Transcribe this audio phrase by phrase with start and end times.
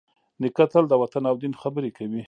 [0.41, 2.19] نیکه تل د وطن او دین خبرې کوي.